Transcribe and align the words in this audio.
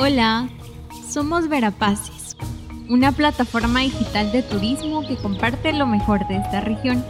Hola, 0.00 0.48
somos 1.10 1.48
Verapaces, 1.48 2.36
una 2.88 3.10
plataforma 3.10 3.80
digital 3.80 4.30
de 4.30 4.44
turismo 4.44 5.04
que 5.04 5.16
comparte 5.16 5.72
lo 5.72 5.88
mejor 5.88 6.24
de 6.28 6.36
esta 6.36 6.60
región. 6.60 7.04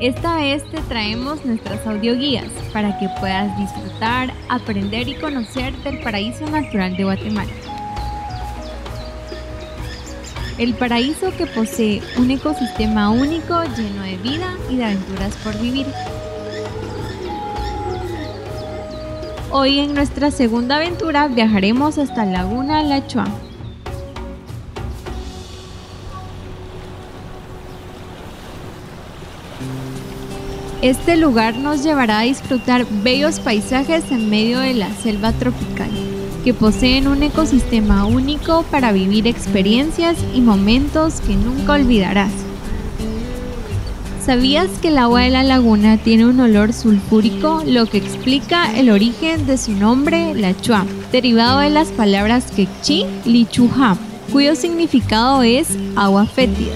Esta 0.00 0.34
vez 0.34 0.68
te 0.68 0.80
traemos 0.80 1.44
nuestras 1.44 1.86
audioguías 1.86 2.48
para 2.72 2.98
que 2.98 3.08
puedas 3.20 3.56
disfrutar, 3.56 4.34
aprender 4.48 5.06
y 5.06 5.14
conocer 5.14 5.76
del 5.84 6.00
paraíso 6.00 6.44
natural 6.50 6.96
de 6.96 7.04
Guatemala. 7.04 7.52
El 10.58 10.74
paraíso 10.74 11.30
que 11.36 11.46
posee 11.46 12.02
un 12.16 12.32
ecosistema 12.32 13.10
único 13.10 13.62
lleno 13.76 14.02
de 14.02 14.16
vida 14.16 14.56
y 14.68 14.78
de 14.78 14.86
aventuras 14.86 15.36
por 15.36 15.56
vivir. 15.60 15.86
Hoy 19.56 19.78
en 19.78 19.94
nuestra 19.94 20.32
segunda 20.32 20.78
aventura 20.78 21.28
viajaremos 21.28 21.96
hasta 21.96 22.24
Laguna 22.24 22.82
La 22.82 23.06
Chua. 23.06 23.26
Este 30.82 31.16
lugar 31.16 31.56
nos 31.56 31.84
llevará 31.84 32.18
a 32.18 32.22
disfrutar 32.22 32.84
bellos 33.04 33.38
paisajes 33.38 34.10
en 34.10 34.28
medio 34.28 34.58
de 34.58 34.74
la 34.74 34.92
selva 34.92 35.30
tropical, 35.30 35.90
que 36.42 36.52
poseen 36.52 37.06
un 37.06 37.22
ecosistema 37.22 38.06
único 38.06 38.64
para 38.72 38.90
vivir 38.90 39.28
experiencias 39.28 40.16
y 40.34 40.40
momentos 40.40 41.20
que 41.20 41.36
nunca 41.36 41.74
olvidarás. 41.74 42.43
¿Sabías 44.24 44.70
que 44.80 44.88
el 44.88 44.96
agua 44.96 45.20
de 45.20 45.28
la 45.28 45.42
laguna 45.42 45.98
tiene 45.98 46.24
un 46.24 46.40
olor 46.40 46.72
sulfúrico, 46.72 47.62
lo 47.66 47.84
que 47.84 47.98
explica 47.98 48.72
el 48.74 48.88
origen 48.88 49.44
de 49.44 49.58
su 49.58 49.72
nombre, 49.72 50.34
la 50.34 50.58
chua, 50.58 50.86
derivado 51.12 51.58
de 51.58 51.68
las 51.68 51.88
palabras 51.88 52.50
quechí, 52.50 53.04
lichuja, 53.26 53.98
cuyo 54.32 54.56
significado 54.56 55.42
es 55.42 55.76
agua 55.94 56.24
fétida? 56.24 56.72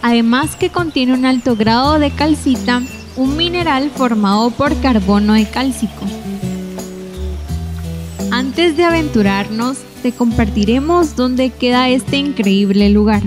Además 0.00 0.56
que 0.56 0.70
contiene 0.70 1.12
un 1.12 1.26
alto 1.26 1.56
grado 1.56 1.98
de 1.98 2.10
calcita, 2.10 2.80
un 3.16 3.36
mineral 3.36 3.90
formado 3.90 4.50
por 4.50 4.74
carbono 4.80 5.34
de 5.34 5.46
cálcico. 5.46 6.06
Antes 8.30 8.78
de 8.78 8.84
aventurarnos, 8.84 9.76
te 10.02 10.10
compartiremos 10.10 11.16
dónde 11.16 11.50
queda 11.50 11.90
este 11.90 12.16
increíble 12.16 12.88
lugar. 12.88 13.22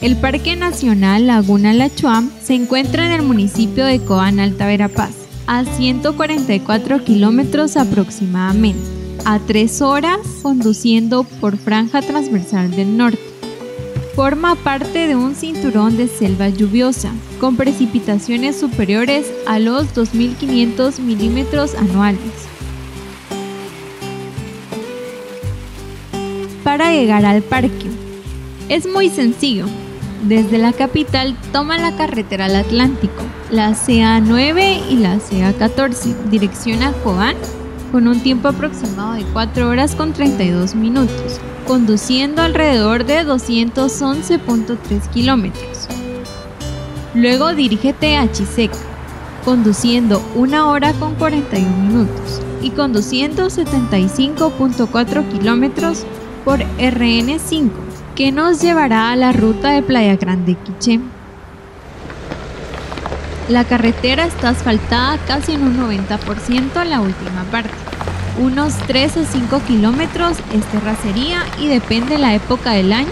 El 0.00 0.16
Parque 0.16 0.56
Nacional 0.56 1.26
Laguna 1.26 1.74
La 1.74 1.94
Chuam 1.94 2.30
se 2.42 2.54
encuentra 2.54 3.04
en 3.04 3.12
el 3.12 3.22
municipio 3.22 3.84
de 3.84 4.00
Coan 4.00 4.40
Alta 4.40 4.66
Verapaz, 4.66 5.10
a 5.46 5.66
144 5.66 7.04
kilómetros 7.04 7.76
aproximadamente, 7.76 8.80
a 9.26 9.38
3 9.40 9.82
horas 9.82 10.18
conduciendo 10.40 11.24
por 11.24 11.58
franja 11.58 12.00
transversal 12.00 12.70
del 12.70 12.96
norte. 12.96 13.20
Forma 14.16 14.54
parte 14.54 15.06
de 15.06 15.16
un 15.16 15.34
cinturón 15.34 15.98
de 15.98 16.08
selva 16.08 16.48
lluviosa, 16.48 17.12
con 17.38 17.56
precipitaciones 17.56 18.58
superiores 18.58 19.30
a 19.46 19.58
los 19.58 19.94
2.500 19.94 20.98
milímetros 21.00 21.74
anuales. 21.74 22.20
Para 26.64 26.90
llegar 26.90 27.26
al 27.26 27.42
parque, 27.42 27.90
es 28.70 28.86
muy 28.86 29.10
sencillo, 29.10 29.66
desde 30.22 30.58
la 30.58 30.72
capital 30.72 31.36
toma 31.52 31.78
la 31.78 31.96
carretera 31.96 32.46
al 32.46 32.56
Atlántico, 32.56 33.22
la 33.50 33.70
CA9 33.70 34.90
y 34.90 34.96
la 34.96 35.16
CA14, 35.16 36.14
dirección 36.30 36.82
a 36.82 36.92
Cobán, 36.92 37.36
con 37.90 38.06
un 38.06 38.20
tiempo 38.20 38.48
aproximado 38.48 39.14
de 39.14 39.24
4 39.32 39.68
horas 39.68 39.94
con 39.94 40.12
32 40.12 40.74
minutos, 40.74 41.40
conduciendo 41.66 42.42
alrededor 42.42 43.04
de 43.04 43.24
211.3 43.24 45.08
kilómetros. 45.10 45.88
Luego 47.14 47.54
dirígete 47.54 48.16
a 48.16 48.30
Chiseca, 48.30 48.76
conduciendo 49.44 50.22
1 50.34 50.70
hora 50.70 50.92
con 50.94 51.14
41 51.14 51.68
minutos 51.88 52.40
y 52.62 52.70
conduciendo 52.70 53.46
75.4 53.46 55.28
kilómetros 55.30 56.04
por 56.44 56.60
RN5 56.60 57.89
que 58.20 58.32
nos 58.32 58.60
llevará 58.60 59.12
a 59.12 59.16
la 59.16 59.32
ruta 59.32 59.70
de 59.70 59.80
Playa 59.80 60.14
Grande 60.16 60.54
Quiché. 60.54 61.00
La 63.48 63.64
carretera 63.64 64.26
está 64.26 64.50
asfaltada 64.50 65.16
casi 65.26 65.52
en 65.52 65.62
un 65.62 65.78
90% 65.78 66.82
en 66.82 66.90
la 66.90 67.00
última 67.00 67.44
parte. 67.50 67.70
Unos 68.38 68.74
3 68.86 69.16
a 69.16 69.24
5 69.24 69.62
kilómetros 69.66 70.36
es 70.52 70.66
terracería 70.66 71.46
y 71.58 71.68
depende 71.68 72.16
de 72.16 72.18
la 72.18 72.34
época 72.34 72.72
del 72.72 72.92
año. 72.92 73.08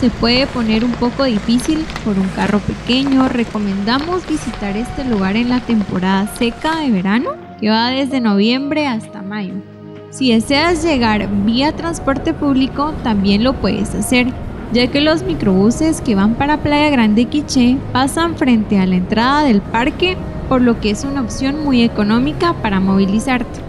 Se 0.00 0.08
puede 0.08 0.46
poner 0.46 0.82
un 0.82 0.92
poco 0.92 1.24
difícil 1.24 1.84
por 2.02 2.18
un 2.18 2.28
carro 2.28 2.60
pequeño. 2.60 3.28
Recomendamos 3.28 4.26
visitar 4.26 4.78
este 4.78 5.04
lugar 5.04 5.36
en 5.36 5.50
la 5.50 5.60
temporada 5.60 6.26
seca 6.38 6.76
de 6.76 6.90
verano, 6.90 7.32
que 7.60 7.68
va 7.68 7.90
desde 7.90 8.22
noviembre 8.22 8.86
hasta 8.86 9.20
mayo. 9.20 9.77
Si 10.10 10.32
deseas 10.32 10.82
llegar 10.82 11.28
vía 11.44 11.72
transporte 11.72 12.32
público, 12.32 12.94
también 13.02 13.44
lo 13.44 13.52
puedes 13.52 13.94
hacer, 13.94 14.28
ya 14.72 14.86
que 14.86 15.02
los 15.02 15.22
microbuses 15.22 16.00
que 16.00 16.14
van 16.14 16.34
para 16.34 16.62
Playa 16.62 16.90
Grande 16.90 17.26
Quiché 17.26 17.76
pasan 17.92 18.36
frente 18.36 18.78
a 18.78 18.86
la 18.86 18.96
entrada 18.96 19.44
del 19.44 19.60
parque, 19.60 20.16
por 20.48 20.62
lo 20.62 20.80
que 20.80 20.90
es 20.90 21.04
una 21.04 21.20
opción 21.20 21.62
muy 21.62 21.82
económica 21.82 22.54
para 22.54 22.80
movilizarte. 22.80 23.60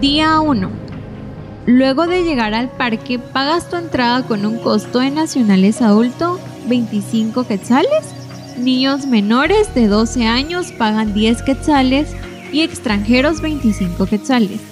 Día 0.00 0.40
1. 0.40 0.70
Luego 1.66 2.06
de 2.06 2.22
llegar 2.22 2.54
al 2.54 2.70
parque, 2.70 3.18
pagas 3.18 3.68
tu 3.68 3.76
entrada 3.76 4.22
con 4.22 4.46
un 4.46 4.58
costo 4.58 5.00
de 5.00 5.10
nacionales 5.10 5.82
adulto 5.82 6.38
25 6.68 7.44
quetzales, 7.44 8.14
niños 8.58 9.06
menores 9.06 9.74
de 9.74 9.88
12 9.88 10.24
años 10.26 10.72
pagan 10.72 11.14
10 11.14 11.42
quetzales 11.42 12.14
y 12.52 12.62
extranjeros 12.62 13.40
25 13.40 14.06
quetzales. 14.06 14.67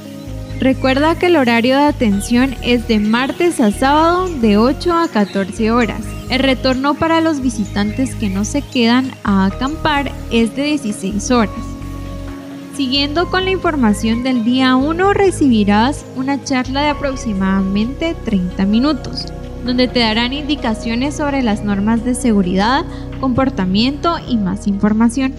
Recuerda 0.61 1.19
que 1.19 1.27
el 1.27 1.37
horario 1.37 1.77
de 1.77 1.85
atención 1.85 2.57
es 2.63 2.89
de 2.89 2.99
martes 2.99 3.61
a 3.61 3.71
sábado 3.71 4.29
de 4.41 4.57
8 4.57 4.93
a 4.93 5.09
14 5.09 5.71
horas. 5.71 6.01
El 6.31 6.41
retorno 6.41 6.95
para 6.95 7.21
los 7.21 7.41
visitantes 7.41 8.15
que 8.15 8.31
no 8.31 8.45
se 8.45 8.63
quedan 8.63 9.13
a 9.23 9.45
acampar 9.45 10.11
es 10.33 10.57
de 10.57 10.65
16 10.65 11.31
horas. 11.31 11.55
Siguiendo 12.75 13.31
con 13.31 13.45
la 13.45 13.51
información 13.51 14.23
del 14.23 14.45
día 14.45 14.77
1 14.77 15.13
recibirás 15.13 16.05
una 16.17 16.43
charla 16.43 16.83
de 16.83 16.89
aproximadamente 16.89 18.17
30 18.25 18.65
minutos, 18.65 19.27
donde 19.65 19.89
te 19.89 20.01
darán 20.01 20.33
indicaciones 20.33 21.17
sobre 21.17 21.43
las 21.43 21.65
normas 21.65 22.03
de 22.03 22.15
seguridad, 22.15 22.85
comportamiento 23.21 24.17
y 24.27 24.39
más 24.39 24.67
información. 24.67 25.35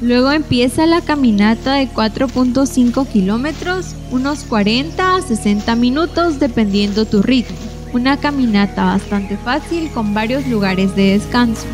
Luego 0.00 0.32
empieza 0.32 0.86
la 0.86 1.02
caminata 1.02 1.74
de 1.74 1.88
4.5 1.88 3.06
kilómetros, 3.06 3.94
unos 4.10 4.44
40 4.44 5.16
a 5.16 5.20
60 5.20 5.74
minutos 5.76 6.40
dependiendo 6.40 7.04
tu 7.04 7.22
ritmo. 7.22 7.56
Una 7.92 8.16
caminata 8.16 8.84
bastante 8.84 9.36
fácil 9.36 9.90
con 9.90 10.14
varios 10.14 10.46
lugares 10.46 10.96
de 10.96 11.18
descanso. 11.18 11.66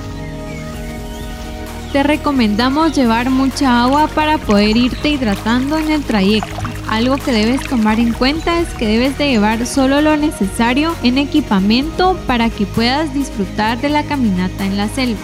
Te 1.92 2.02
recomendamos 2.02 2.96
llevar 2.96 3.30
mucha 3.30 3.84
agua 3.84 4.08
para 4.08 4.38
poder 4.38 4.76
irte 4.76 5.10
hidratando 5.10 5.78
en 5.78 5.92
el 5.92 6.02
trayecto. 6.02 6.56
Algo 6.88 7.18
que 7.18 7.30
debes 7.30 7.62
tomar 7.62 8.00
en 8.00 8.12
cuenta 8.12 8.58
es 8.60 8.68
que 8.74 8.86
debes 8.86 9.16
de 9.18 9.28
llevar 9.28 9.66
solo 9.66 10.00
lo 10.00 10.16
necesario 10.16 10.94
en 11.04 11.18
equipamiento 11.18 12.18
para 12.26 12.50
que 12.50 12.66
puedas 12.66 13.14
disfrutar 13.14 13.80
de 13.80 13.88
la 13.88 14.02
caminata 14.02 14.66
en 14.66 14.76
la 14.76 14.88
selva. 14.88 15.20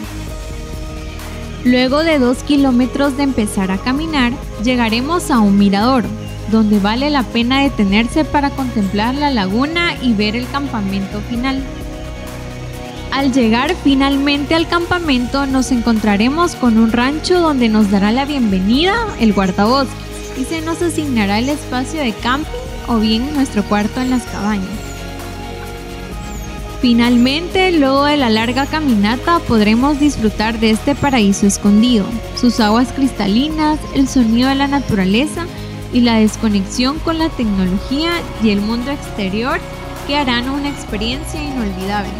Luego 1.64 2.02
de 2.02 2.18
dos 2.18 2.42
kilómetros 2.42 3.16
de 3.16 3.22
empezar 3.22 3.70
a 3.70 3.78
caminar, 3.78 4.32
llegaremos 4.64 5.30
a 5.30 5.38
un 5.38 5.58
mirador, 5.58 6.04
donde 6.50 6.80
vale 6.80 7.08
la 7.08 7.22
pena 7.22 7.62
detenerse 7.62 8.24
para 8.24 8.50
contemplar 8.50 9.14
la 9.14 9.30
laguna 9.30 9.94
y 10.02 10.12
ver 10.12 10.34
el 10.34 10.48
campamento 10.50 11.20
final. 11.20 11.62
Al 13.12 13.32
llegar 13.32 13.76
finalmente 13.84 14.54
al 14.56 14.66
campamento 14.66 15.46
nos 15.46 15.70
encontraremos 15.70 16.56
con 16.56 16.78
un 16.78 16.90
rancho 16.90 17.40
donde 17.40 17.68
nos 17.68 17.90
dará 17.90 18.10
la 18.10 18.24
bienvenida 18.24 18.94
el 19.20 19.32
guardabosques 19.32 19.94
y 20.40 20.44
se 20.44 20.62
nos 20.62 20.82
asignará 20.82 21.38
el 21.38 21.48
espacio 21.48 22.00
de 22.00 22.12
camping 22.12 22.50
o 22.88 22.98
bien 22.98 23.34
nuestro 23.34 23.62
cuarto 23.64 24.00
en 24.00 24.10
las 24.10 24.22
cabañas. 24.24 24.91
Finalmente, 26.82 27.70
luego 27.70 28.06
de 28.06 28.16
la 28.16 28.28
larga 28.28 28.66
caminata, 28.66 29.38
podremos 29.46 30.00
disfrutar 30.00 30.58
de 30.58 30.72
este 30.72 30.96
paraíso 30.96 31.46
escondido, 31.46 32.04
sus 32.34 32.58
aguas 32.58 32.92
cristalinas, 32.92 33.78
el 33.94 34.08
sonido 34.08 34.48
de 34.48 34.56
la 34.56 34.66
naturaleza 34.66 35.46
y 35.92 36.00
la 36.00 36.16
desconexión 36.16 36.98
con 36.98 37.18
la 37.18 37.28
tecnología 37.28 38.10
y 38.42 38.50
el 38.50 38.60
mundo 38.60 38.90
exterior 38.90 39.60
que 40.08 40.16
harán 40.16 40.50
una 40.50 40.70
experiencia 40.70 41.40
inolvidable. 41.40 42.10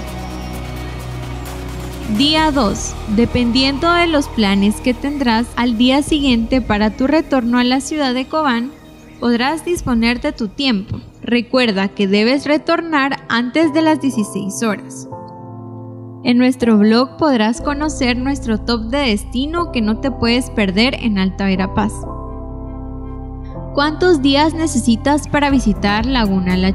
Día 2.17 2.53
2. 2.53 2.95
Dependiendo 3.17 3.93
de 3.93 4.07
los 4.07 4.29
planes 4.29 4.81
que 4.81 4.95
tendrás 4.95 5.47
al 5.57 5.77
día 5.77 6.05
siguiente 6.05 6.61
para 6.61 6.97
tu 6.97 7.09
retorno 7.09 7.59
a 7.59 7.65
la 7.65 7.81
ciudad 7.81 8.15
de 8.15 8.27
Cobán, 8.29 8.71
podrás 9.19 9.65
disponer 9.65 10.21
de 10.21 10.31
tu 10.31 10.47
tiempo. 10.47 11.01
Recuerda 11.23 11.87
que 11.87 12.09
debes 12.09 12.47
retornar 12.47 13.17
antes 13.29 13.73
de 13.73 13.81
las 13.81 14.01
16 14.01 14.63
horas. 14.65 15.09
En 16.25 16.37
nuestro 16.37 16.79
blog 16.79 17.17
podrás 17.17 17.61
conocer 17.61 18.17
nuestro 18.17 18.59
top 18.59 18.91
de 18.91 18.99
destino 18.99 19.71
que 19.71 19.81
no 19.81 20.01
te 20.01 20.11
puedes 20.11 20.51
perder 20.51 20.95
en 21.01 21.19
Alta 21.19 21.45
Verapaz. 21.47 21.93
¿Cuántos 23.75 24.21
días 24.21 24.53
necesitas 24.53 25.29
para 25.29 25.51
visitar 25.51 26.07
Laguna 26.07 26.57
La 26.57 26.75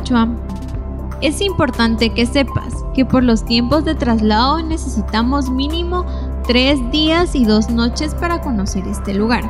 Es 1.22 1.42
importante 1.42 2.10
que 2.10 2.26
sepas 2.26 2.74
que 2.96 3.06
por 3.06 3.26
los 3.26 3.44
tiempos 3.44 3.84
de 3.84 3.96
traslado 3.96 4.64
necesitamos 4.64 5.50
mínimo 5.50 6.06
3 6.48 6.90
días 6.90 7.36
y 7.36 7.44
2 7.44 7.70
noches 7.72 8.16
para 8.16 8.40
conocer 8.40 8.88
este 8.88 9.14
lugar. 9.14 9.44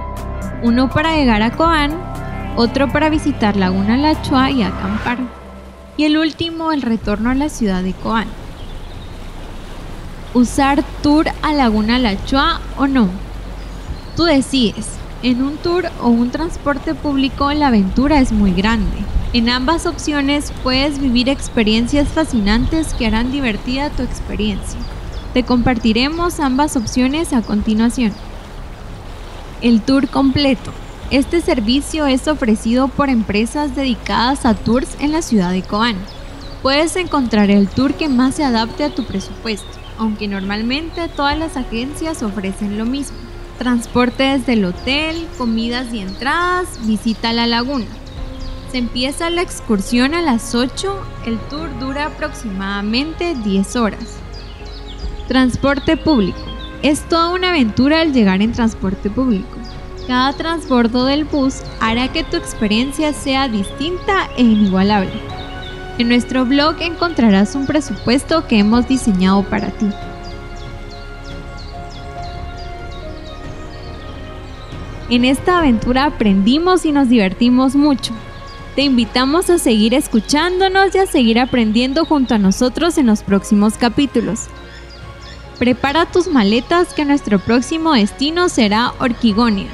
Uno 0.63 0.89
para 0.89 1.15
llegar 1.15 1.43
a 1.43 1.51
Coán, 1.51 1.91
otro 2.57 2.91
para 2.91 3.09
visitar 3.09 3.55
Laguna 3.55 3.95
La 3.95 4.11
y 4.49 4.63
acampar. 4.63 5.19
Y 5.95 6.03
el 6.03 6.17
último 6.17 6.73
el 6.73 6.81
retorno 6.81 7.29
a 7.29 7.35
la 7.35 7.47
ciudad 7.47 7.81
de 7.81 7.93
Coán 7.93 8.27
usar 10.37 10.83
tour 11.01 11.25
a 11.41 11.53
Laguna 11.53 11.97
La 11.97 12.23
Chua 12.25 12.61
o 12.77 12.87
no. 12.87 13.09
Tú 14.15 14.23
decides. 14.23 14.87
En 15.23 15.41
un 15.41 15.57
tour 15.57 15.89
o 16.01 16.09
un 16.09 16.29
transporte 16.29 16.93
público 16.93 17.51
la 17.53 17.67
aventura 17.67 18.19
es 18.19 18.31
muy 18.31 18.51
grande. 18.51 18.97
En 19.33 19.49
ambas 19.49 19.87
opciones 19.87 20.53
puedes 20.63 20.99
vivir 20.99 21.27
experiencias 21.27 22.07
fascinantes 22.09 22.93
que 22.93 23.07
harán 23.07 23.31
divertida 23.31 23.89
tu 23.89 24.03
experiencia. 24.03 24.79
Te 25.33 25.43
compartiremos 25.43 26.39
ambas 26.39 26.75
opciones 26.75 27.33
a 27.33 27.41
continuación. 27.41 28.13
El 29.61 29.81
tour 29.81 30.07
completo. 30.07 30.71
Este 31.09 31.41
servicio 31.41 32.05
es 32.05 32.27
ofrecido 32.27 32.87
por 32.87 33.09
empresas 33.09 33.75
dedicadas 33.75 34.45
a 34.45 34.53
tours 34.53 34.97
en 34.99 35.11
la 35.11 35.21
ciudad 35.21 35.51
de 35.51 35.63
Coán. 35.63 35.95
Puedes 36.61 36.95
encontrar 36.95 37.49
el 37.49 37.67
tour 37.67 37.93
que 37.93 38.09
más 38.09 38.35
se 38.35 38.43
adapte 38.43 38.83
a 38.83 38.93
tu 38.93 39.05
presupuesto 39.05 39.77
aunque 39.97 40.27
normalmente 40.27 41.07
todas 41.09 41.37
las 41.37 41.57
agencias 41.57 42.23
ofrecen 42.23 42.77
lo 42.77 42.85
mismo. 42.85 43.17
Transporte 43.57 44.23
desde 44.23 44.53
el 44.53 44.65
hotel, 44.65 45.27
comidas 45.37 45.91
y 45.93 45.99
entradas, 45.99 46.79
visita 46.85 47.29
a 47.29 47.33
la 47.33 47.47
laguna. 47.47 47.87
Se 48.71 48.77
empieza 48.77 49.29
la 49.29 49.41
excursión 49.41 50.13
a 50.13 50.21
las 50.21 50.53
8, 50.53 51.01
el 51.25 51.39
tour 51.49 51.69
dura 51.79 52.07
aproximadamente 52.07 53.33
10 53.33 53.75
horas. 53.77 54.19
Transporte 55.27 55.97
público. 55.97 56.37
Es 56.83 57.07
toda 57.09 57.29
una 57.29 57.49
aventura 57.49 58.01
al 58.01 58.13
llegar 58.13 58.41
en 58.41 58.51
transporte 58.51 59.09
público. 59.09 59.57
Cada 60.07 60.31
transbordo 60.31 61.03
del 61.03 61.25
bus 61.25 61.61
hará 61.81 62.07
que 62.07 62.23
tu 62.23 62.37
experiencia 62.37 63.11
sea 63.11 63.49
distinta 63.49 64.29
e 64.37 64.41
inigualable. 64.41 65.11
En 65.97 66.07
nuestro 66.07 66.45
blog 66.45 66.81
encontrarás 66.81 67.55
un 67.55 67.65
presupuesto 67.65 68.47
que 68.47 68.59
hemos 68.59 68.87
diseñado 68.87 69.43
para 69.43 69.67
ti. 69.71 69.89
En 75.09 75.25
esta 75.25 75.59
aventura 75.59 76.05
aprendimos 76.05 76.85
y 76.85 76.93
nos 76.93 77.09
divertimos 77.09 77.75
mucho. 77.75 78.13
Te 78.75 78.83
invitamos 78.83 79.49
a 79.49 79.57
seguir 79.57 79.93
escuchándonos 79.93 80.95
y 80.95 80.99
a 80.99 81.05
seguir 81.05 81.39
aprendiendo 81.39 82.05
junto 82.05 82.35
a 82.35 82.37
nosotros 82.37 82.97
en 82.97 83.07
los 83.07 83.23
próximos 83.23 83.77
capítulos. 83.77 84.47
Prepara 85.59 86.05
tus 86.05 86.27
maletas 86.27 86.93
que 86.93 87.03
nuestro 87.03 87.39
próximo 87.39 87.93
destino 87.93 88.47
será 88.49 88.93
Orquigonia, 88.99 89.67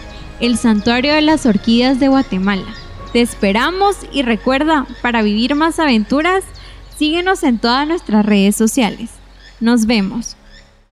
el 0.45 0.57
santuario 0.57 1.13
de 1.13 1.22
las 1.22 1.45
orquídeas 1.45 2.01
de 2.01 2.10
Guatemala. 2.10 2.66
Te 3.13 3.22
esperamos 3.22 3.95
y 4.12 4.24
recuerda, 4.24 4.86
para 5.01 5.22
vivir 5.22 5.56
más 5.56 5.80
aventuras, 5.80 6.44
síguenos 6.98 7.44
en 7.44 7.60
todas 7.60 7.88
nuestras 7.88 8.25
redes 8.25 8.54
sociales. 8.57 9.12
Nos 9.62 9.86
vemos. 9.86 10.36